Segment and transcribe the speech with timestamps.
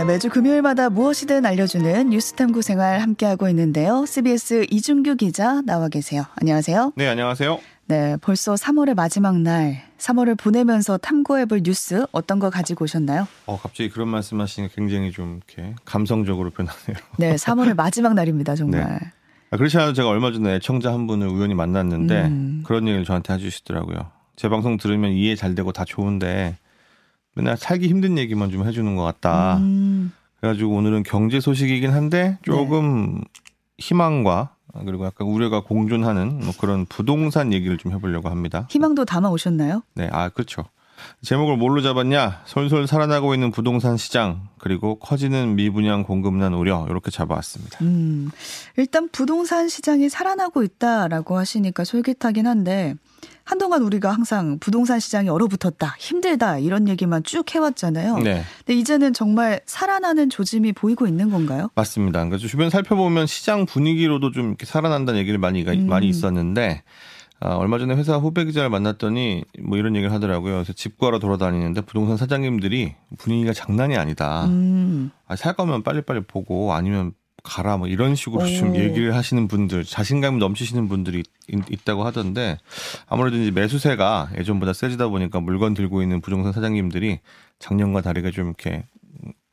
[0.00, 4.06] 네, 매주 금요일마다 무엇이든 알려주는 뉴스탐구 생활 함께하고 있는데요.
[4.06, 6.24] CBS 이준규 기자 나와 계세요.
[6.40, 6.94] 안녕하세요.
[6.96, 7.60] 네, 안녕하세요.
[7.86, 9.82] 네, 벌써 3월의 마지막 날.
[9.98, 13.28] 3월을 보내면서 탐구해볼 뉴스 어떤 거 가지고 오셨나요?
[13.44, 16.96] 어, 갑자기 그런 말씀하시니까 굉장히 좀 이렇게 감성적으로 변하네요.
[17.18, 18.80] 네, 3월의 마지막 날입니다, 정말.
[18.80, 19.12] 네.
[19.50, 22.62] 아, 그렇지 않아도 제가 얼마 전에 애청자 한 분을 우연히 만났는데 음.
[22.64, 24.10] 그런 얘기를 저한테 해주시더라고요.
[24.36, 26.56] 제 방송 들으면 이해 잘 되고 다 좋은데
[27.40, 29.56] 맨날 살기 힘든 얘기만 좀 해주는 것 같다.
[29.56, 30.12] 음.
[30.40, 33.20] 그래가지고 오늘은 경제 소식이긴 한데 조금 네.
[33.78, 34.54] 희망과
[34.84, 38.66] 그리고 약간 우려가 공존하는 뭐 그런 부동산 얘기를 좀 해보려고 합니다.
[38.70, 39.82] 희망도 담아 오셨나요?
[39.94, 40.64] 네, 아 그렇죠.
[41.22, 42.42] 제목을 뭘로 잡았냐?
[42.46, 47.78] 솔솔 살아나고 있는 부동산 시장 그리고 커지는 미분양 공급난 우려 이렇게 잡아왔습니다.
[47.82, 48.30] 음,
[48.76, 52.94] 일단 부동산 시장이 살아나고 있다라고 하시니까 솔깃하긴 한데
[53.44, 58.18] 한동안 우리가 항상 부동산 시장이 얼어붙었다, 힘들다 이런 얘기만 쭉 해왔잖아요.
[58.18, 58.44] 네.
[58.58, 61.68] 근데 이제는 정말 살아나는 조짐이 보이고 있는 건가요?
[61.74, 62.24] 맞습니다.
[62.26, 65.86] 그래서 주변 살펴보면 시장 분위기로도 좀 이렇게 살아난다는 얘기를 많이 음.
[65.88, 66.84] 많이 있었는데
[67.40, 70.54] 아, 얼마 전에 회사 후배 기자를 만났더니 뭐 이런 얘기를 하더라고요.
[70.54, 74.44] 그래서 집 구하러 돌아다니는데 부동산 사장님들이 분위기가 장난이 아니다.
[74.46, 75.10] 음.
[75.26, 78.46] 아, 살 거면 빨리빨리 보고 아니면 가라 뭐 이런 식으로 오.
[78.46, 82.58] 좀 얘기를 하시는 분들 자신감이 넘치시는 분들이 있, 다고 하던데
[83.08, 87.20] 아무래도 이제 매수세가 예전보다 세지다 보니까 물건 들고 있는 부동산 사장님들이
[87.58, 88.84] 작년과 다르게 좀 이렇게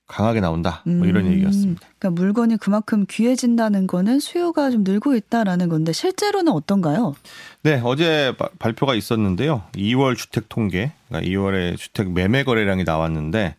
[0.08, 0.82] 강하게 나온다.
[0.86, 1.86] 뭐 이런 음, 얘기였습니다.
[2.00, 7.14] 그러니까 물건이 그만큼 귀해진다는 거는 수요가 좀 늘고 있다라는 건데 실제로는 어떤가요?
[7.62, 9.64] 네, 어제 바, 발표가 있었는데요.
[9.74, 13.56] 2월 주택 통계, 그러니까 2월에 주택 매매 거래량이 나왔는데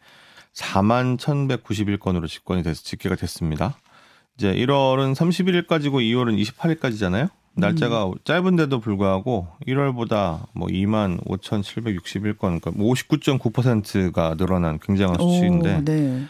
[0.55, 3.77] 4만 1,191건으로 집권이 돼서 집계가 됐습니다.
[4.39, 7.29] 이제 1월은 31일까지고 2월은 28일까지잖아요.
[7.55, 8.15] 날짜가 음.
[8.25, 15.77] 짧은데도 불구하고 1월보다 뭐 2만 5,761건, 그러니까 59.9%가 늘어난 굉장한 수치인데.
[15.77, 16.27] 오, 네.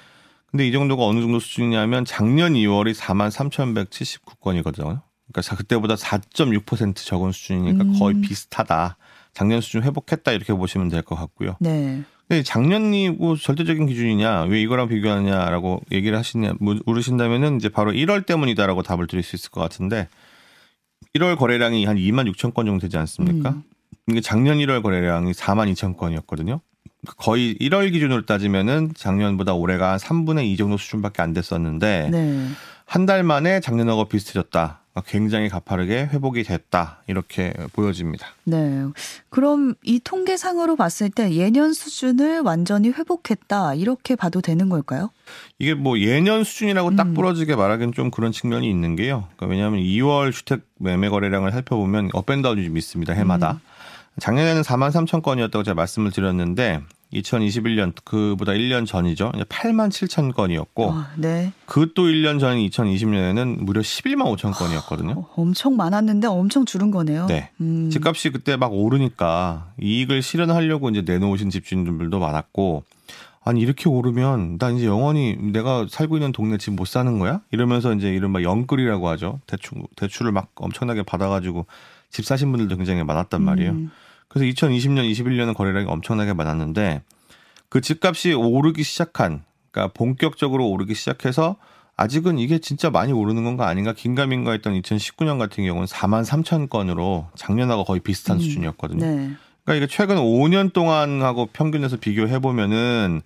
[0.50, 5.00] 근데 이 정도가 어느 정도 수준이냐면 작년 2월이 4만 3,179건이거든요.
[5.32, 7.98] 그러니까 그때보다 4.6% 적은 수준이니까 음.
[7.98, 8.96] 거의 비슷하다.
[9.34, 11.56] 작년 수준 회복했다 이렇게 보시면 될 것 같고요.
[11.60, 12.02] 네.
[12.26, 18.82] 근데 작년이 뭐 절대적인 기준이냐 왜 이거랑 비교하냐라고 얘기를 하시냐 물으신다면은 이제 바로 1월 때문이다라고
[18.82, 20.08] 답을 드릴 수 있을 것 같은데
[21.14, 23.50] 1월 거래량이 한 2만 6천 건 정도 되지 않습니까?
[23.50, 23.62] 음.
[24.08, 26.60] 이게 작년 1월 거래량이 4만 2천 건이었거든요.
[27.16, 32.48] 거의 1월 기준으로 따지면은 작년보다 올해가 한 3분의 2 정도 수준밖에 안 됐었는데 네.
[32.84, 34.80] 한달 만에 작년하고 비슷해졌다.
[35.06, 38.28] 굉장히 가파르게 회복이 됐다 이렇게 보여집니다.
[38.44, 38.84] 네.
[39.30, 45.10] 그럼 이 통계상으로 봤을 때 예년 수준을 완전히 회복했다 이렇게 봐도 되는 걸까요?
[45.58, 47.14] 이게 뭐 예년 수준이라고 딱 음.
[47.14, 49.28] 부러지게 말하기는 좀 그런 측면이 있는 게요.
[49.36, 53.52] 그러니까 왜냐하면 2월 주택 매매 거래량을 살펴보면 up and down이 좀 있습니다 해마다.
[53.52, 53.67] 음.
[54.20, 56.80] 작년에는 4만 3천 건이었다고 제가 말씀을 드렸는데
[57.12, 59.32] 2021년 그보다 1년 전이죠.
[59.32, 61.52] 8만 7천 건이었고 어, 네.
[61.66, 65.12] 그또 1년 전인 2020년에는 무려 11만 5천 건이었거든요.
[65.12, 67.26] 어, 엄청 많았는데 엄청 줄은 거네요.
[67.26, 67.50] 네.
[67.62, 67.88] 음.
[67.90, 72.84] 집값이 그때 막 오르니까 이익을 실현하려고 이제 내놓으신 집주인들도 많았고
[73.42, 77.40] 아니 이렇게 오르면 나 이제 영원히 내가 살고 있는 동네 집 못 사는 거야?
[77.50, 79.40] 이러면서 이제 이른바 영끌이라고 하죠.
[79.46, 81.64] 대출 대출을 막 엄청나게 받아가지고
[82.10, 83.70] 집 사신 분들도 굉장히 많았단 말이에요.
[83.70, 83.90] 음.
[84.28, 87.02] 그래서 2020년, 21년은 거래량이 엄청나게 많았는데
[87.68, 91.56] 그 집값이 오르기 시작한 그러니까 본격적으로 오르기 시작해서
[91.96, 97.28] 아직은 이게 진짜 많이 오르는 건가 아닌가 긴가민가 했던 2019년 같은 경우는 4만 3천 건으로
[97.34, 99.04] 작년하고 거의 비슷한 음, 수준이었거든요.
[99.04, 99.30] 네.
[99.64, 103.22] 그러니까 이게 최근 5년 동안하고 평균해서 비교해 보면은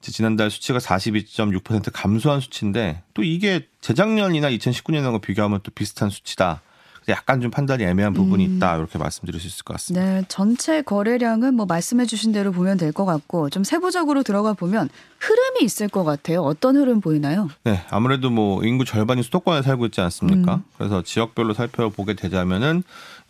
[0.00, 6.62] 지난달 수치가 42.6% 감소한 수치인데 또 이게 재작년이나 2019년하고 비교하면 또 비슷한 수치다.
[7.08, 8.56] 약간 좀 판단이 애매한 부분이 음.
[8.56, 10.04] 있다 이렇게 말씀드릴 수 있을 것 같습니다.
[10.06, 15.64] 네, 전체 거래량은 뭐 말씀해주신 대로 보면 될 것 같고 좀 세부적으로 들어가 보면 흐름이
[15.64, 16.42] 있을 것 같아요.
[16.42, 17.48] 어떤 흐름 보이나요?
[17.64, 20.56] 네, 아무래도 뭐 인구 절반이 수도권에 살고 있지 않습니까?
[20.56, 20.64] 음.
[20.76, 22.82] 그래서 지역별로 살펴보게 되자면은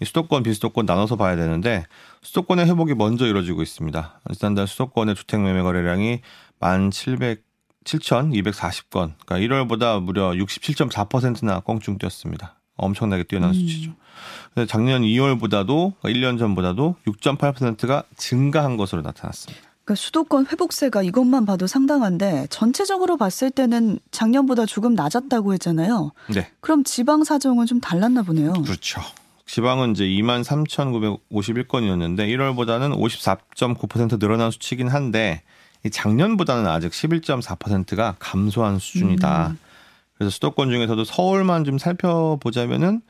[0.05, 1.84] 수도권 비수도권 나눠서 봐야 되는데
[2.23, 4.20] 수도권의 회복이 먼저 이루어지고 있습니다.
[4.35, 6.20] 지난달 수도권의 주택 매매 거래량이
[6.61, 7.44] 1,700
[7.85, 9.12] 7,240건.
[9.26, 12.55] 그러니까 1월보다 무려 67.4%나 껑충 뛰었습니다.
[12.82, 13.55] 엄청나게 뛰어난 음.
[13.55, 13.93] 수치죠.
[14.69, 19.62] 작년 2월보다도 1년 그러니까 전보다도 6.8%가 증가한 것으로 나타났습니다.
[19.84, 26.12] 그러니까 수도권 회복세가 이것만 봐도 상당한데 전체적으로 봤을 때는 작년보다 조금 낮았다고 했잖아요.
[26.32, 26.50] 네.
[26.61, 28.52] 그럼 지방 사정은 좀 달랐나 보네요.
[28.52, 29.00] 그렇죠.
[29.46, 35.43] 지방은 이제 2만 3,951건이었는데 1월보다는 54.9% 늘어난 수치긴 한데
[35.90, 39.49] 작년보다는 아직 11.4%가 감소한 수준이다.
[39.49, 39.58] 음.
[40.23, 43.03] 그래서 수도권 중에서도 서울만 좀 살펴보자면은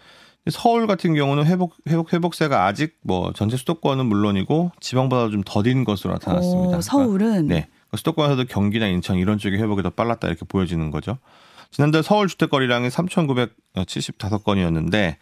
[0.51, 6.15] 서울 같은 경우는 회복 회복 회복세가 아직 뭐 전체 수도권은 물론이고 지방보다 좀 더딘 것으로
[6.15, 6.79] 나타났습니다.
[6.79, 7.69] 오, 서울은 그러니까, 네.
[7.97, 11.19] 수도권에서도 경기나 인천 이런 쪽의 회복이 더 빨랐다 이렇게 보여지는 거죠.
[11.71, 15.15] 지난달 서울 주택 거래량이 3,975건이었는데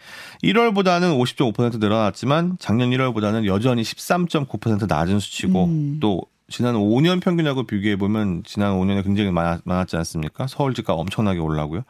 [0.43, 5.99] 1월보다는 50.5% 늘어났지만 작년 1월보다는 여전히 13.9% 낮은 수치고 음.
[6.01, 10.47] 또 지난 5년 평균하고 비교해 보면 지난 5년에 굉장히 많았, 지 않습니까?
[10.49, 11.83] 서울 집값 엄청나게 올라고요.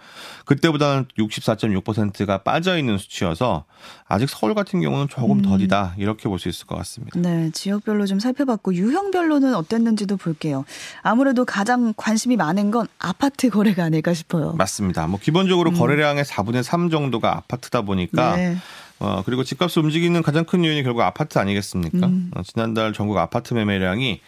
[0.44, 3.64] 그때보다는 64.6%가 빠져 있는 수치여서
[4.06, 5.42] 아직 서울 같은 경우는 조금 음.
[5.42, 7.18] 더디다 이렇게 볼 수 있을 것 같습니다.
[7.20, 10.64] 네, 지역별로 좀 살펴봤고 유형별로는 어땠는지도 볼게요.
[11.02, 14.52] 아무래도 가장 관심이 많은 건 아파트 거래가 아닐까 싶어요.
[14.52, 15.06] 맞습니다.
[15.06, 15.74] 뭐 기본적으로 음.
[15.74, 18.56] 거래량의 4분의 3 정도가 아파트다 보니까 네.
[19.00, 22.06] 어, 그리고 집값을 움직이는 가장 큰 요인이 결국 아파트 아니겠습니까?
[22.06, 22.30] 음.
[22.34, 24.20] 어, 지난달 전국 아파트 매매량이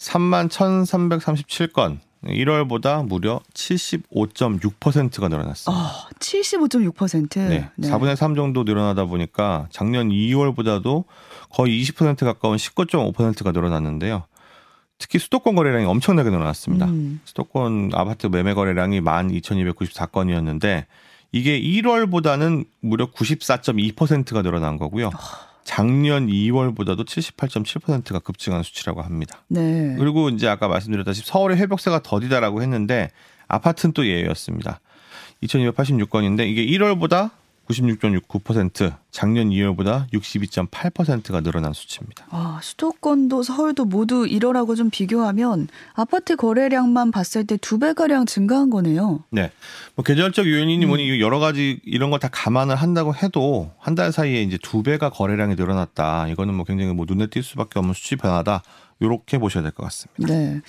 [0.00, 1.98] 3만 1,337건.
[2.24, 5.82] 1월보다 무려 75.6%가 늘어났습니다.
[5.82, 7.48] 어, 75.6%?
[7.48, 7.88] 네, 네.
[7.88, 11.04] 4분의 3 정도 늘어나다 보니까 작년 2월보다도
[11.50, 14.24] 거의 20% 가까운 19.5%가 늘어났는데요.
[14.98, 16.86] 특히 수도권 거래량이 엄청나게 늘어났습니다.
[16.86, 17.20] 음.
[17.24, 20.84] 수도권 아파트 매매 거래량이 12,294건이었는데
[21.32, 25.06] 이게 1월보다는 무려 94.2%가 늘어난 거고요.
[25.06, 25.49] 어.
[25.70, 29.44] 작년 2월보다도 78.7%가 급증한 수치라고 합니다.
[29.46, 29.94] 네.
[30.00, 33.12] 그리고 이제 아까 말씀드렸다시피 서울의 회복세가 더디다라고 했는데
[33.46, 34.80] 아파트는 또 예외였습니다.
[35.44, 37.30] 2286건인데 이게 1월보다
[37.70, 42.26] 96.69%, 작년 2월보다 62.8%가 늘어난 수치입니다.
[42.30, 49.22] 아, 수도권도 서울도 모두 1월하고 좀 비교하면 아파트 거래량만 봤을 때 두 배가량 증가한 거네요.
[49.30, 49.50] 네.
[49.94, 51.20] 뭐 계절적 요인이니 뭐니 음.
[51.20, 56.28] 여러 가지 이런 거다 감안을 한다고 해도 한 달 사이에 이제 두 배가 거래량이 늘어났다.
[56.28, 58.62] 이거는 뭐 굉장히 뭐 눈에 띌 수밖에 없는 수치 변화다.
[59.00, 60.32] 이렇게 보셔야 될 것 같습니다.
[60.32, 60.60] 네.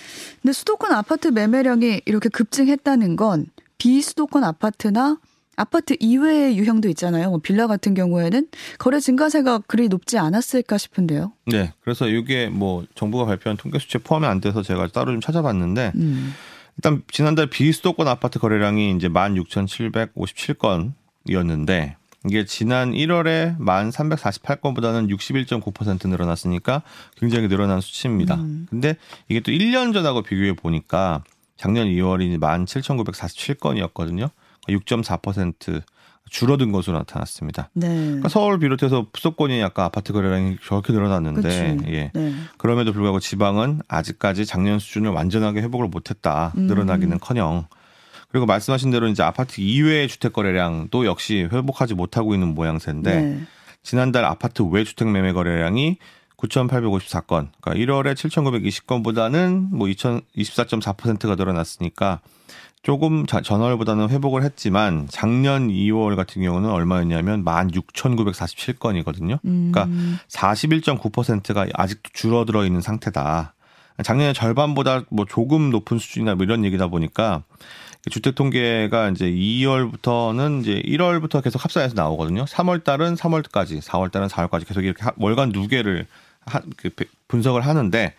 [0.42, 3.45] 근데 수도권 아파트 매매량이 이렇게 급증했다는 건
[3.77, 5.18] 비수도권 아파트나
[5.57, 7.30] 아파트 이외의 유형도 있잖아요.
[7.30, 11.33] 뭐 빌라 같은 경우에는 거래 증가세가 그리 높지 않았을까 싶은데요.
[11.48, 11.74] 네.
[11.81, 16.33] 그래서 이게 뭐 정부가 발표한 통계 수치에 포함이 안 돼서 제가 따로 좀 찾아봤는데 음.
[16.77, 21.95] 일단 지난달 비수도권 아파트 거래량이 이제 16,757건이었는데
[22.27, 26.83] 이게 지난 1월에 1,348건보다는 61.9% 늘어났으니까
[27.18, 28.36] 굉장히 늘어난 수치입니다.
[28.36, 28.68] 음.
[28.69, 28.95] 근데
[29.27, 31.24] 이게 또 1년 전하고 비교해 보니까
[31.57, 34.30] 작년 2월이 17,947건이었거든요.
[34.67, 35.81] 6.4%
[36.29, 37.69] 줄어든 것으로 나타났습니다.
[37.73, 37.87] 네.
[37.87, 42.11] 그러니까 서울 비롯해서 수도권이 아까 아파트 거래량이 저렇게 늘어났는데 예.
[42.13, 42.33] 네.
[42.57, 46.53] 그럼에도 불구하고 지방은 아직까지 작년 수준을 완전하게 회복을 못했다.
[46.55, 46.67] 음.
[46.67, 47.67] 늘어나기는커녕
[48.29, 53.41] 그리고 말씀하신 대로 이제 아파트 이외의 주택 거래량도 역시 회복하지 못하고 있는 모양새인데 네.
[53.83, 55.97] 지난달 아파트 외 주택 매매 거래량이
[56.41, 62.19] 9,854건, 그러니까 1월에 7,920건보다는 뭐 2024.4%가 늘어났으니까
[62.83, 69.39] 조금 전월보다는 회복을 했지만 작년 2월 같은 경우는 얼마였냐면 16,947건이거든요.
[69.41, 69.88] 그러니까
[70.27, 71.69] 41.9%가 음.
[71.73, 73.53] 아직도 줄어들어 있는 상태다.
[74.03, 77.43] 작년에 절반보다 뭐 조금 높은 수준이나 뭐 이런 얘기다 보니까
[78.09, 82.45] 주택 통계가 이제 2월부터는 이제 1월부터 계속 합산해서 나오거든요.
[82.45, 86.07] 3월 달은 3월까지, 4월 달은 4월까지 계속 이렇게 월간 누계를
[86.77, 86.89] 그
[87.27, 88.13] 분석을 하는데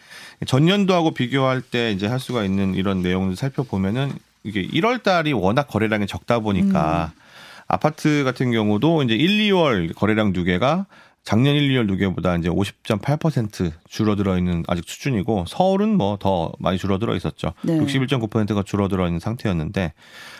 [0.46, 4.12] 전년도하고 비교할 때 이제 할 수가 있는 이런 내용을 살펴보면은
[4.44, 7.20] 이게 1월 달이 워낙 거래량이 적다 보니까 음.
[7.68, 10.86] 아파트 같은 경우도 이제 1, 2월 거래량 누계가
[11.24, 17.16] 작년 1, 2월 누계보다 이제 50.8% 줄어들어 있는 아직 수준이고 서울은 뭐 더 많이 줄어들어
[17.16, 17.52] 있었죠.
[17.62, 17.78] 네.
[17.78, 19.92] 61.9%가 줄어들어 있는 상태였는데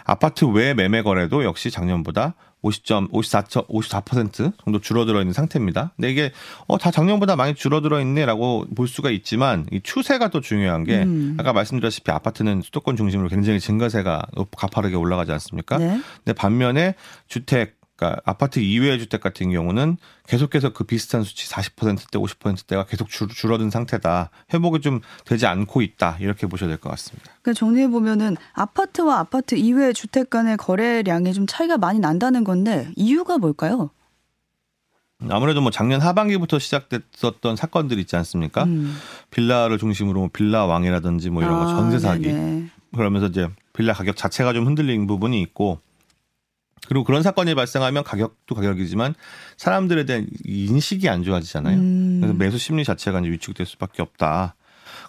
[0.05, 5.93] 아파트 외 매매 거래도 역시 작년보다 50점 54 54% 정도 줄어들어 있는 상태입니다.
[5.97, 6.31] 근데 이게
[6.69, 11.37] 어다 작년보다 많이 줄어들어 있네라고 볼 수가 있지만 이 추세가 또 중요한 게 음.
[11.39, 14.23] 아까 말씀드렸다시피 아파트는 수도권 중심으로 굉장히 증가세가
[14.57, 15.79] 가파르게 올라가지 않습니까?
[15.79, 16.01] 네.
[16.25, 16.95] 근데 반면에
[17.27, 23.29] 주택 그러니까 아파트 이외의 주택 같은 경우는 계속해서 그 비슷한 수치 40%대 50%대가 계속 줄,
[23.29, 24.31] 줄어든 상태다.
[24.53, 26.17] 회복이 좀 되지 않고 있다.
[26.19, 27.31] 이렇게 보셔야 될 것 같습니다.
[27.43, 33.39] 그러니까 정리해 보면은 아파트와 아파트 이외의 주택 간의 거래량이 좀 차이가 많이 난다는 건데 이유가
[33.39, 33.91] 뭘까요?
[35.31, 38.65] 아무래도 뭐 작년 하반기부터 시작됐었던 사건들 있지 않습니까?
[38.65, 38.97] 음.
[39.31, 42.29] 빌라를 중심으로 뭐 빌라 왕이라든지 뭐 이런 아, 거 전세 사기
[42.93, 45.79] 그러면서 이제 빌라 가격 자체가 좀 흔들린 부분이 있고
[46.89, 49.15] 그리고 그런 사건이 발생하면 가격도 가격이지만
[49.57, 51.79] 사람들에 대한 인식이 안 좋아지잖아요.
[51.79, 52.19] 음.
[52.21, 54.57] 그래서 매수 심리 자체가 이제 위축될 수밖에 없다.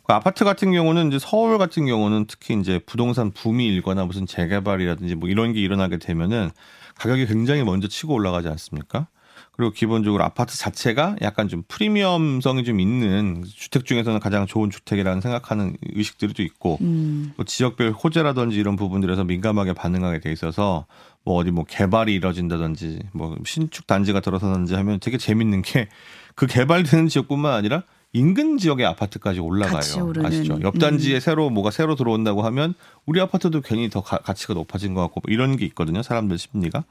[0.04, 5.16] 그 아파트 같은 경우는 이제 서울 같은 경우는 특히 이제 부동산 붐이 일거나 무슨 재개발이라든지
[5.16, 6.52] 뭐 이런 게 일어나게 되면은
[6.96, 9.08] 가격이 굉장히 먼저 치고 올라가지 않습니까?
[9.56, 15.78] 그리고 기본적으로 아파트 자체가 약간 좀 프리미엄성이 좀 있는 주택 중에서는 가장 좋은 주택이라는 생각하는
[15.94, 17.34] 의식들이 또 있고 음.
[17.36, 20.88] 뭐 지역별 호재라든지 이런 부분들에서 민감하게 반응하게 돼 있어서
[21.26, 25.88] 뭐 어디 뭐 개발이 이뤄진다든지 뭐 신축 단지가 들어서는지 하면 되게 재밌는 게
[26.36, 30.14] 그 개발되는 지역뿐만 아니라 인근 지역의 아파트까지 올라가요.
[30.24, 30.60] 아시죠?
[30.62, 31.20] 옆 단지에 음.
[31.20, 32.76] 새로 뭐가 새로 들어온다고 하면
[33.06, 36.04] 우리 아파트도 괜히 더 가, 치가 높아진 것 같고 뭐 이런 게 있거든요.
[36.04, 36.84] 사람들 심리가.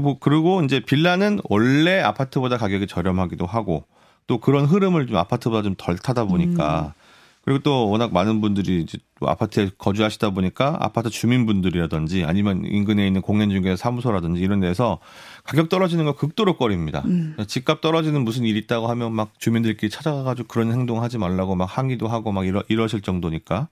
[0.00, 3.84] 뭐 그리고 이제 빌라는 원래 아파트보다 가격이 저렴하기도 하고
[4.26, 7.05] 또 그런 흐름을 좀 아파트보다 좀 덜 타다 보니까 음.
[7.46, 13.76] 그리고 또 워낙 많은 분들이 이제 아파트에 거주하시다 보니까 아파트 주민분들이라든지 아니면 인근에 있는 공연중개
[13.76, 14.98] 사무소라든지 이런 데서
[15.44, 17.02] 가격 떨어지는 거 극도로 꺼립니다.
[17.06, 17.36] 음.
[17.46, 22.08] 집값 떨어지는 무슨 일 있다고 하면 막 주민들끼리 찾아가가지고 그런 행동 하지 말라고 막 항의도
[22.08, 23.68] 하고 막 이러, 이러실 정도니까.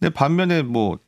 [0.00, 0.98] 근데 반면에 뭐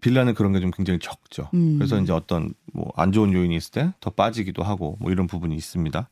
[0.00, 1.48] 빌라는 그런 게 좀 굉장히 적죠.
[1.54, 1.78] 음.
[1.78, 5.54] 그래서 이제 어떤 뭐 안 좋은 요인이 있을 때 더 빠지기도 하고 뭐 이런 부분이
[5.54, 6.08] 있습니다.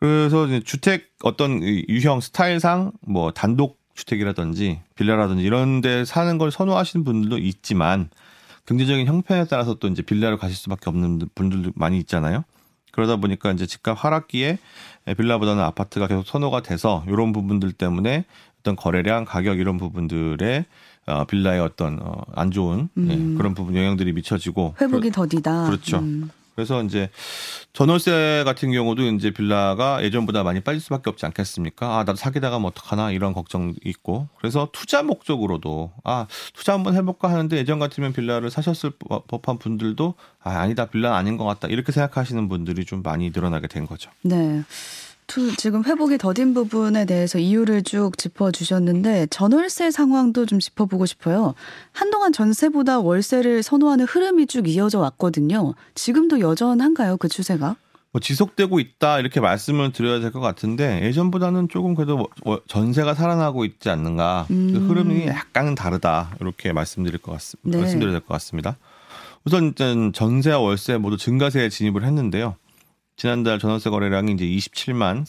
[0.00, 7.04] 그래서 이제 주택 어떤 유형 스타일상 뭐 단독 주택이라든지 빌라라든지 이런 데 사는 걸 선호하시는
[7.04, 8.10] 분들도 있지만
[8.66, 12.44] 경제적인 형편에 따라서 또 이제 빌라로 가실 수밖에 없는 분들도 많이 있잖아요.
[12.92, 14.58] 그러다 보니까 이제 집값 하락기에
[15.16, 18.24] 빌라보다는 아파트가 계속 선호가 돼서 이런 부분들 때문에
[18.60, 20.64] 어떤 거래량, 가격 이런 부분들에
[21.06, 23.32] 어, 빌라의 어떤 어, 안 좋은 예, 음.
[23.34, 25.66] 예, 그런 부분 영향들이 미쳐지고 회복이 더디다.
[25.66, 25.98] 그렇죠.
[25.98, 26.30] 음.
[26.56, 27.10] 그래서 이제
[27.74, 31.98] 전월세 같은 경우도 이제 빌라가 예전보다 많이 빠질 수밖에 없지 않겠습니까?
[31.98, 34.28] 아, 나도 사기다가 뭐 어떡하나 이런 걱정 있고.
[34.38, 38.92] 그래서 투자 목적으로도 아, 투자 한번 해볼까 하는데 예전 같으면 빌라를 사셨을
[39.28, 41.68] 법한 분들도 아, 아니다, 빌라는 아닌 것 같다.
[41.68, 44.10] 이렇게 생각하시는 분들이 좀 많이 늘어나게 된 거죠.
[44.22, 44.62] 네.
[45.58, 51.54] 지금 회복이 더딘 부분에 대해서 이유를 쭉 짚어주셨는데 전월세 상황도 좀 짚어보고 싶어요.
[51.92, 55.74] 한동안 전세보다 월세를 선호하는 흐름이 쭉 이어져 왔거든요.
[55.94, 57.76] 지금도 여전한가요, 그 추세가?
[58.12, 62.26] 뭐 지속되고 있다 이렇게 말씀을 드려야 될 것 같은데 예전보다는 조금 그래도
[62.68, 64.72] 전세가 살아나고 있지 않는가 그 음.
[64.72, 67.70] 그 흐름이 약간은 다르다 이렇게 말씀드릴 것 같습니다.
[67.76, 67.78] 네.
[67.78, 68.76] 말씀드려야 될 것 같습니다.
[69.44, 69.74] 우선
[70.14, 72.56] 전세와 월세 모두 증가세에 진입을 했는데요.
[73.16, 75.24] 지난달 전월세 거래량이 이제 27만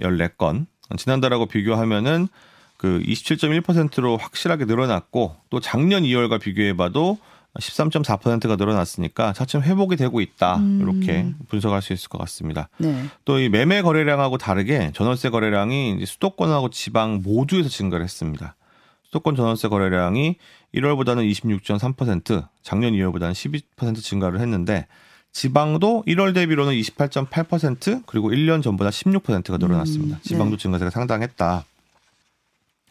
[0.00, 0.66] 3,114건.
[0.96, 2.28] 지난달하고 비교하면은
[2.76, 7.18] 그 27.1%로 확실하게 늘어났고 또 작년 2월과 비교해 봐도
[7.58, 10.56] 13.4%가 늘어났으니까 차츰 회복이 되고 있다.
[10.56, 10.80] 음.
[10.80, 12.68] 이렇게 분석할 수 있을 것 같습니다.
[12.78, 13.04] 네.
[13.24, 18.56] 또이 매매 거래량하고 다르게 전월세 거래량이 이제 수도권하고 지방 모두에서 증가를 했습니다.
[19.04, 20.36] 수도권 전월세 거래량이
[20.74, 23.32] 1월보다는 26.3%, 작년 2월보다는
[23.76, 24.86] 12% 증가를 했는데
[25.32, 30.16] 지방도 1월 대비로는 28.8% 그리고 1년 전보다 16%가 늘어났습니다.
[30.16, 30.62] 음, 지방도 네.
[30.62, 31.64] 증가세가 상당했다.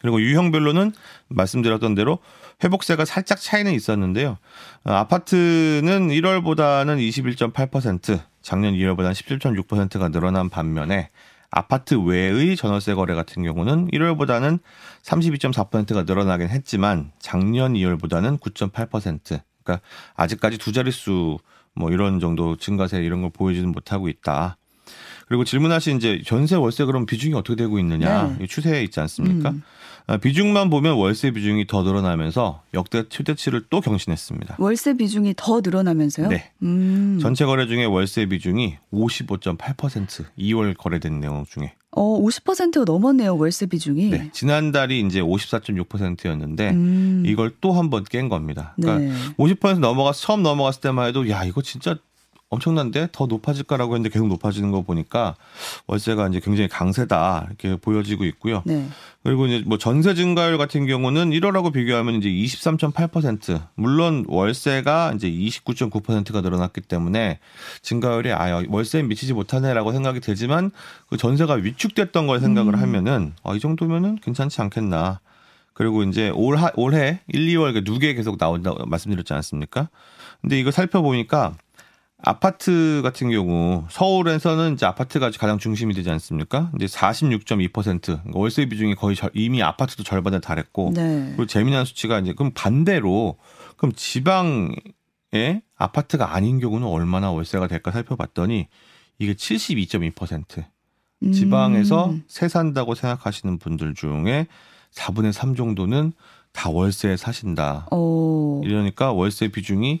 [0.00, 0.92] 그리고 유형별로는
[1.28, 2.18] 말씀드렸던 대로
[2.64, 4.38] 회복세가 살짝 차이는 있었는데요.
[4.84, 11.10] 어, 아파트는 1월보다는 21.8%, 작년 2월보다는 17.6%가 늘어난 반면에
[11.50, 14.60] 아파트 외의 전월세 거래 같은 경우는 1월보다는
[15.02, 19.40] 32.4%가 늘어나긴 했지만 작년 2월보다는 9.8%.
[19.62, 21.38] 그러니까 아직까지 두 자릿수
[21.74, 24.56] 뭐 이런 정도 증가세 이런 걸 보이지는 못하고 있다.
[25.26, 28.46] 그리고 질문하신 이제 전세 월세 그럼 비중이 어떻게 되고 있느냐 네.
[28.46, 29.50] 추세에 있지 않습니까?
[29.50, 29.62] 음.
[30.10, 34.56] 아, 비중만 보면 월세 비중이 더 늘어나면서 역대 최대치를 또 경신했습니다.
[34.58, 36.26] 월세 비중이 더 늘어나면서요?
[36.28, 36.50] 네.
[36.64, 37.20] 음.
[37.22, 44.10] 전체 거래 중에 월세 비중이 55.8% 2월 거래된 내용 중에 어, 50%가 넘었네요, 월세 비중이.
[44.10, 44.30] 네.
[44.32, 47.22] 지난달이 이제 54.6%였는데, 음.
[47.26, 48.74] 이걸 또 한 번 깬 겁니다.
[48.80, 49.34] 그러니까 네.
[49.36, 51.96] 50% 넘어가, 처음 넘어갔을 때만 해도, 야, 이거 진짜
[52.50, 55.36] 엄청난데 더 높아질 거라고 했는데 계속 높아지는 거 보니까
[55.86, 58.62] 월세가 이제 굉장히 강세다 이렇게 보여지고 있고요.
[58.66, 58.88] 네.
[59.22, 66.40] 그리고 이제 뭐 전세 증가율 같은 경우는 1월하고 비교하면 이제 23.8% 물론 월세가 이제 29.9%가
[66.40, 67.38] 늘어났기 때문에
[67.82, 70.72] 증가율이 아 월세에 미치지 못하네라고 생각이 되지만
[71.08, 72.80] 그 전세가 위축됐던 걸 생각을 음.
[72.80, 75.20] 하면은 아, 이 정도면은 괜찮지 않겠나.
[75.72, 79.88] 그리고 이제 올 하, 올해 1, 2월 그 누계 계속 나온다고 말씀드렸지 않습니까?
[80.40, 81.54] 근데 이거 살펴보니까
[82.22, 86.70] 아파트 같은 경우 서울에서는 이제 아파트가 가장 중심이 되지 않습니까?
[86.70, 91.24] 근데 46.2% 그러니까 월세 비중이 거의 이미 아파트도 절반에 달했고 네.
[91.28, 93.36] 그리고 재미난 수치가 이제 그럼 반대로
[93.76, 98.68] 그럼 지방에 아파트가 아닌 경우는 얼마나 월세가 될까 살펴봤더니
[99.18, 100.64] 이게 72.2%
[101.22, 101.32] 음.
[101.32, 104.46] 지방에서 새 산다고 생각하시는 분들 중에
[104.92, 106.12] 4분의 3 정도는
[106.52, 107.86] 다 월세에 사신다.
[107.92, 108.60] 오.
[108.64, 110.00] 이러니까 월세 비중이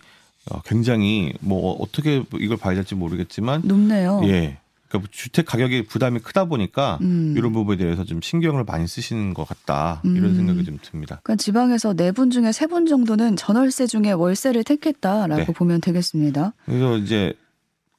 [0.64, 4.20] 굉장히 뭐 어떻게 이걸 봐야 될지 모르겠지만 높네요.
[4.24, 4.58] 예.
[4.88, 7.34] 그러니까 주택 가격이 부담이 크다 보니까 음.
[7.36, 10.36] 이런 부분에 대해서 좀 신경을 많이 쓰시는 것 같다 이런 음.
[10.36, 11.20] 생각이 좀 듭니다.
[11.22, 15.52] 그러니까 지방에서 네 분 중에 세 분 정도는 전월세 중에 월세를 택했다라고 네.
[15.52, 16.54] 보면 되겠습니다.
[16.66, 17.34] 그래서 이제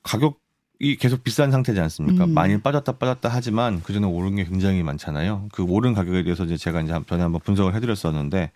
[0.03, 2.25] 가격이 계속 비싼 상태지 않습니까?
[2.25, 2.33] 음.
[2.33, 5.47] 많이 빠졌다 빠졌다 하지만 그 전에 오른 게 굉장히 많잖아요.
[5.53, 8.51] 그 오른 가격에 대해서 이제 제가 이제 전에 한번 분석을 해드렸었는데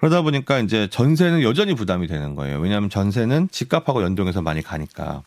[0.00, 2.58] 그러다 보니까 이제 전세는 여전히 부담이 되는 거예요.
[2.58, 5.22] 왜냐하면 전세는 집값하고 연동해서 많이 가니까.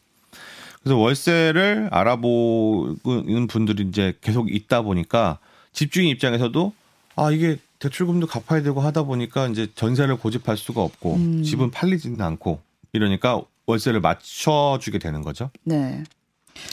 [0.82, 5.38] 그래서 월세를 알아보는 분들이 이제 계속 있다 보니까
[5.72, 6.74] 집주인 입장에서도
[7.15, 11.44] 아 이게 대출금도 갚아야 되고 하다 보니까 이제 전세를 고집할 수가 없고 음.
[11.44, 12.60] 집은 팔리지는 않고
[12.94, 15.51] 이러니까 월세를 맞춰주게 되는 거죠.
[15.63, 16.03] 네.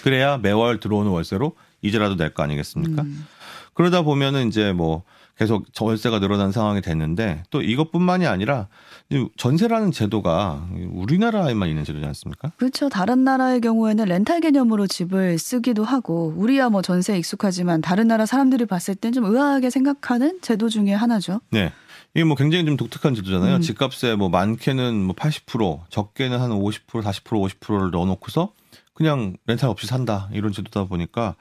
[0.02, 3.02] 그래야 매월 들어오는 월세로 이제라도 낼 거 아니겠습니까?
[3.02, 3.26] 음.
[3.75, 5.02] 그러다 보면은 이제 뭐
[5.40, 8.68] 계속 월세가 늘어난 상황이 됐는데 또 이것뿐만이 아니라
[9.38, 12.52] 전세라는 제도가 우리나라에만 있는 제도지 않습니까?
[12.59, 12.90] 그렇죠.
[12.90, 18.66] 다른 나라의 경우에는 렌탈 개념으로 집을 쓰기도 하고 우리야 뭐 전세에 익숙하지만 다른 나라 사람들이
[18.66, 21.40] 봤을 땐 좀 의아하게 생각하는 제도 중에 하나죠.
[21.50, 21.73] 네.
[22.14, 23.56] 이게 뭐 굉장히 좀 독특한 제도잖아요.
[23.56, 23.61] 음.
[23.62, 28.52] 집값에 뭐 많게는 뭐 80%, 적게는 한 50%, 40%, 50%를 넣어놓고서
[28.92, 31.35] 그냥 렌탈 없이 산다 이런 제도다 보니까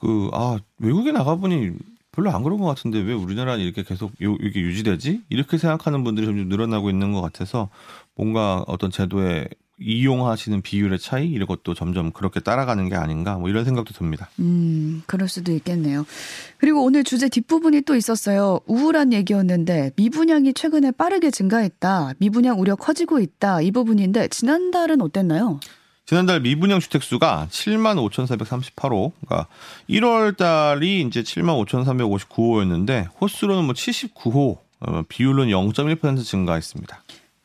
[0.00, 1.72] 그 아 외국에 나가보니
[2.18, 5.22] 별로 안 그런 것 같은데 왜 우리나라는 이렇게 계속 요, 이게 유지되지?
[5.28, 7.68] 이렇게 생각하는 분들이 점점 늘어나고 있는 것 같아서
[8.16, 9.46] 뭔가 어떤 제도에
[9.80, 14.28] 이용하시는 비율의 차이 이런 것도 점점 그렇게 따라가는 게 아닌가 뭐 이런 생각도 듭니다.
[14.40, 16.04] 음, 그럴 수도 있겠네요.
[16.56, 18.58] 그리고 오늘 주제 뒷부분이 또 있었어요.
[18.66, 22.14] 우울한 얘기였는데 미분양이 최근에 빠르게 증가했다.
[22.18, 23.60] 미분양 우려 커지고 있다.
[23.60, 25.60] 이 부분인데 지난달은 어땠나요?
[26.08, 29.46] 지난달 미분양 주택 수가 7만 5,438호, 그러니까
[29.90, 37.02] 1월 달이 이제 7만 5,359호였는데 호수로는 뭐 79호, 어, 비율은 0.1% 증가했습니다.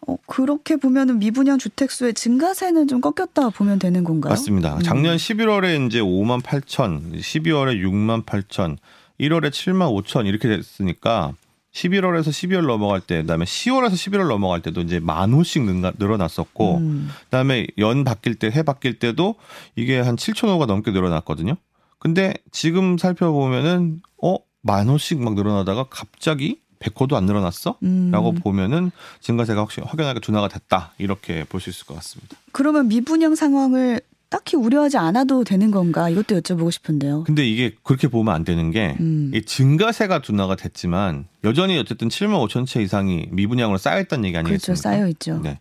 [0.07, 4.29] 어, 그렇게 보면은 미분양 주택 수의 증가세는 좀 꺾였다 보면 되는 건가요?
[4.29, 4.75] 맞습니다.
[4.75, 4.81] 음.
[4.81, 8.77] 작년 11월에 이제 5만 8천, 12월에 6만 8천,
[9.19, 11.33] 1월에 7만 5천 이렇게 됐으니까
[11.73, 15.63] 11월에서 12월 넘어갈 때, 그다음에 10월에서 11월 넘어갈 때도 이제 만 호씩
[15.97, 17.09] 늘어났었고, 음.
[17.25, 19.35] 그다음에 연 바뀔 때, 해 바뀔 때도
[19.75, 21.55] 이게 한 7천 호가 넘게 늘어났거든요.
[21.99, 27.77] 근데 지금 살펴보면은 어, 만 호씩 막 늘어나다가 갑자기 100호도 안 늘어났어?
[27.83, 28.11] 음.
[28.11, 30.91] 라고 보면은 증가세가 확실히 확연하게 둔화가 됐다.
[30.97, 32.35] 이렇게 볼 수 있을 것 같습니다.
[32.51, 34.01] 그러면 미분양 상황을
[34.33, 37.23] 딱히 우려하지 않아도 되는 건가 이것도 여쭤보고 싶은데요.
[37.25, 39.31] 근데 이게 그렇게 보면 안 되는 게 음.
[39.45, 44.65] 증가세가 둔화가 됐지만 여전히 어쨌든 7만 5천 채 이상이 미분양으로 쌓여 있다는 얘기 아니겠습니까?
[44.65, 44.81] 그렇죠.
[44.81, 45.39] 쌓여 있죠.
[45.43, 45.59] 네.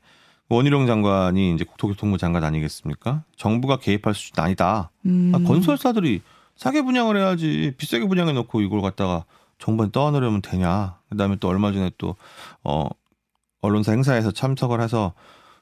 [0.49, 3.25] 원희룡 장관이 이제 국토교통부 장관 아니겠습니까?
[3.37, 4.90] 정부가 개입할 수준 아니다.
[5.05, 5.33] 음.
[5.35, 6.23] 아, 건설사들이
[6.57, 9.27] 싸게 분양을 해야지 비싸게 분양해 놓고 이걸 갖다가
[9.59, 10.97] 정부에 떠안으려면 되냐.
[11.11, 12.16] 그다음에 또 얼마 전에 또
[12.64, 12.88] 어,
[13.61, 15.12] 언론사 행사에서 참석을 해서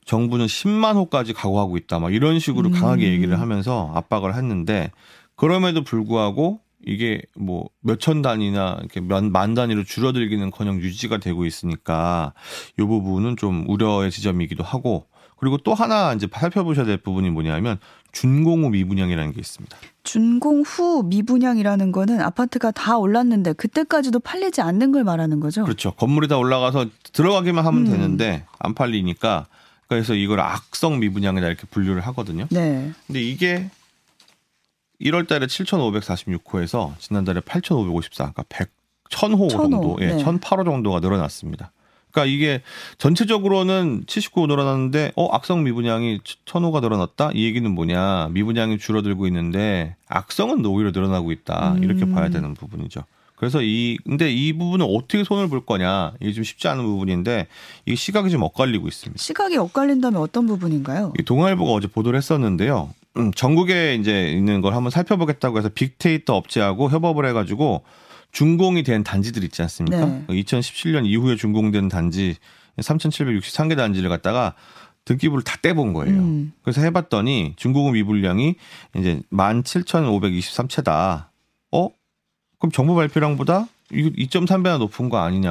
[0.04, 1.98] 정부는 10만 호까지 각오하고 있다.
[1.98, 2.72] 막 이런 식으로 음.
[2.72, 4.90] 강하게 얘기를 하면서 압박을 했는데
[5.36, 12.32] 그럼에도 불구하고 이게 뭐 몇천 단위나 이렇게 만, 만 단위로 줄어들기는커녕 유지가 되고 있으니까
[12.78, 15.06] 이 부분은 좀 우려의 지점이기도 하고
[15.40, 17.78] 그리고 또 하나 이제 살펴보셔야 될 부분이 뭐냐면
[18.12, 19.76] 준공 후 미분양이라는 게 있습니다.
[20.02, 25.64] 준공 후 미분양이라는 거는 아파트가 다 올랐는데 그때까지도 팔리지 않는 걸 말하는 거죠.
[25.64, 25.92] 그렇죠.
[25.92, 27.90] 건물이 다 올라가서 들어가기만 하면 음.
[27.90, 29.46] 되는데 안 팔리니까
[29.90, 32.46] 그래서 이걸 악성 미분양이다 이렇게 분류를 하거든요.
[32.50, 32.92] 네.
[33.08, 33.68] 근데 이게
[35.00, 38.70] 1월 달에 7,546호에서 지난달에 8,554, 그러니까 100,
[39.10, 40.22] 1,000호, 1000호 정도, 예, 네.
[40.22, 41.72] 1,008호 정도가 늘어났습니다.
[42.12, 42.62] 그러니까 이게
[42.98, 50.64] 전체적으로는 79호 늘어났는데 어 악성 미분양이 1000호가 늘어났다 이 얘기는 뭐냐 미분양이 줄어들고 있는데 악성은
[50.66, 52.14] 오히려 늘어나고 있다 이렇게 음.
[52.14, 53.04] 봐야 되는 부분이죠.
[53.40, 57.46] 그래서 이 근데 이 부분은 어떻게 손을 볼 거냐 이게 좀 쉽지 않은 부분인데
[57.86, 59.18] 이 시각이 좀 엇갈리고 있습니다.
[59.18, 61.14] 시각이 엇갈린다면 어떤 부분인가요?
[61.18, 62.90] 이 동아일보가 어제 보도를 했었는데요.
[63.16, 67.82] 음, 전국에 이제 있는 걸 한번 살펴보겠다고 해서 빅데이터 업체하고 협업을 해가지고
[68.32, 70.04] 준공이 된 단지들 있지 않습니까?
[70.04, 70.26] 네.
[70.28, 72.36] 2017년 이후에 준공된 단지
[72.78, 74.52] 3,763개 단지를 갖다가
[75.06, 76.18] 등기부를 다 떼본 거예요.
[76.18, 76.52] 음.
[76.62, 78.56] 그래서 해봤더니 중고금 미분량이
[78.98, 81.29] 이제 17,523채다.
[82.60, 82.66] 어?
[82.68, 85.50] 그럼 정부 발표량보다 이거 2.3배나 높은 거 아니냐.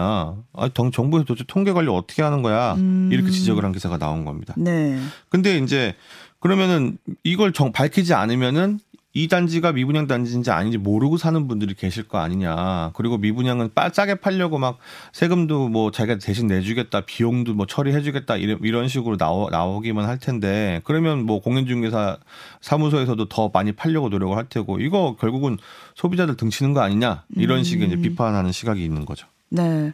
[0.54, 2.76] 아, 정부에서 도대체 통계 관리 어떻게 하는 거야.
[2.76, 3.10] 음.
[3.12, 4.54] 이렇게 지적을 한 기사가 나온 겁니다.
[4.58, 4.98] 네.
[5.28, 5.96] 근데 이제
[6.40, 8.80] 그러면은 이걸 정, 밝히지 않으면은
[9.20, 12.92] 이 단지가 미분양 단지인지 아닌지 모르고 사는 분들이 계실 거 아니냐.
[12.94, 14.78] 그리고 미분양은 싸게 팔려고 막
[15.12, 20.80] 세금도 뭐 자기가 대신 내주겠다, 비용도 뭐 처리해주겠다 이런 이런 식으로 나오, 나오기만 할 텐데
[20.86, 22.18] 그러면 뭐 공인중개사
[22.62, 25.58] 사무소에서도 더 많이 팔려고 노력을 할 테고 이거 결국은
[25.96, 28.02] 소비자들 등치는 거 아니냐 이런 식의 이제 음.
[28.02, 29.28] 비판하는 시각이 있는 거죠.
[29.50, 29.92] 네.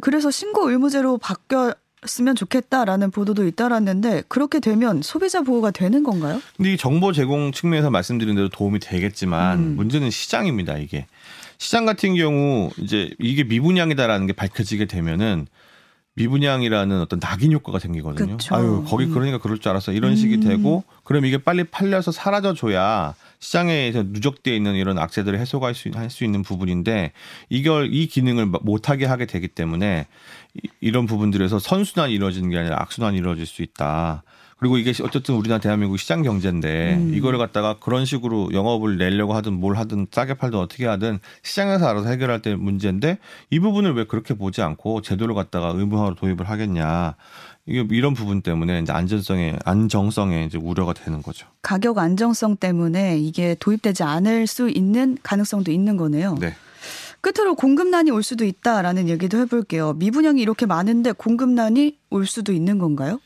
[0.00, 6.40] 그래서 신고 의무제로 바뀌어 쓰면 좋겠다라는 보도도 잇따랐는데 그렇게 되면 소비자 보호가 되는 건가요?
[6.56, 9.76] 근데 이 정보 제공 측면에서 말씀드린 대로 도움이 되겠지만 음.
[9.76, 10.78] 문제는 시장입니다.
[10.78, 11.06] 이게
[11.58, 15.46] 시장 같은 경우 이제 이게 미분양이다라는 게 밝혀지게 되면은
[16.14, 18.36] 미분양이라는 어떤 낙인 효과가 생기거든요.
[18.36, 18.54] 그쵸.
[18.54, 19.14] 아유 거기 음.
[19.14, 20.40] 그러니까 그럴 줄 알았어 이런 식이 음.
[20.40, 26.08] 되고 그럼 이게 빨리 팔려서 사라져 줘야 시장에서 누적되어 있는 이런 악재들을 해소할 수, 할
[26.10, 27.12] 수 있는 부분인데
[27.48, 30.06] 이걸 이 기능을 못하게 하게 되기 때문에
[30.80, 34.22] 이런 부분들에서 선순환이 이루어지는 게 아니라 악순환이 이루어질 수 있다.
[34.62, 37.14] 그리고 이게 어쨌든 우리나라 대한민국 시장 경제인데 음.
[37.14, 42.08] 이거를 갖다가 그런 식으로 영업을 내려고 하든 뭘 하든 싸게 팔든 어떻게 하든 시장에서 알아서
[42.08, 43.18] 해결할 때 문제인데
[43.50, 47.16] 이 부분을 왜 그렇게 보지 않고 제도를 갖다가 의무화로 도입을 하겠냐.
[47.66, 51.48] 이게 이런 부분 때문에 이제 안전성에 안정성에 이제 우려가 되는 거죠.
[51.62, 56.36] 가격 안정성 때문에 이게 도입되지 않을 수 있는 가능성도 있는 거네요.
[56.40, 56.54] 네.
[57.22, 59.92] 끝으로 공급난이 올 수도 있다라는 얘기도 해볼게요.
[59.94, 63.20] 미분양이 이렇게 많은데 공급난이 올 수도 있는 건가요?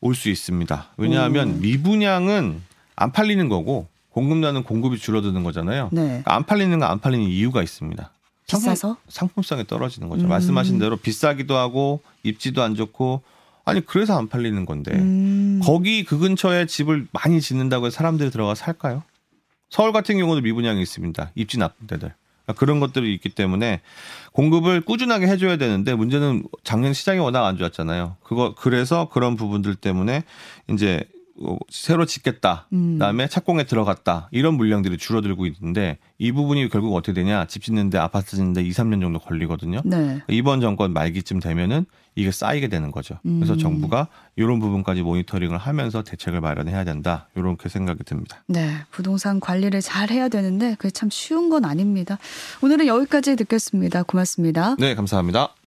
[0.00, 0.88] 올 수 있습니다.
[0.96, 1.58] 왜냐하면 오.
[1.58, 2.62] 미분양은
[2.96, 5.90] 안 팔리는 거고 공급난은 공급이 줄어드는 거잖아요.
[5.92, 6.02] 네.
[6.06, 8.10] 그러니까 안 팔리는 건 안 팔리는 이유가 있습니다.
[8.46, 8.96] 비싸서?
[9.08, 10.24] 상품, 성이 떨어지는 거죠.
[10.24, 10.28] 음.
[10.28, 13.22] 말씀하신 대로 비싸기도 하고 입지도 안 좋고
[13.64, 15.60] 아니 그래서 안 팔리는 건데 음.
[15.62, 19.02] 거기 그 근처에 집을 많이 짓는다고 해서 사람들이 들어가 살까요?
[19.70, 21.30] 서울 같은 경우도 미분양이 있습니다.
[21.34, 22.14] 입지 나쁜 데들.
[22.44, 23.80] 그러니까 그런 것들이 있기 때문에
[24.32, 28.16] 공급을 꾸준하게 해줘야 되는데 문제는 작년 시장이 워낙 안 좋았잖아요.
[28.22, 30.24] 그거 그래서 그런 부분들 때문에
[30.70, 31.21] 이제 어,
[31.70, 32.68] 새로 짓겠다.
[32.72, 32.94] 음.
[32.94, 34.28] 그다음에 착공에 들어갔다.
[34.30, 37.46] 이런 물량들이 줄어들고 있는데 이 부분이 결국 어떻게 되냐?
[37.46, 39.82] 집 짓는데 아파트 짓는데 2, 3년 정도 걸리거든요.
[39.84, 40.20] 네.
[40.28, 43.18] 이번 정권 말기쯤 되면은 이게 쌓이게 되는 거죠.
[43.22, 43.58] 그래서 음.
[43.58, 47.28] 정부가 이런 부분까지 모니터링을 하면서 대책을 마련해야 된다.
[47.34, 48.44] 이렇게 생각이 듭니다.
[48.46, 52.18] 네, 부동산 관리를 잘 해야 되는데 그게 참 쉬운 건 아닙니다.
[52.60, 54.02] 오늘은 여기까지 듣겠습니다.
[54.02, 54.76] 고맙습니다.
[54.78, 55.54] 네, 감사합니다.